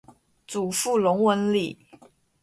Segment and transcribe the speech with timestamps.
[0.47, 1.77] 祖父龚文礼。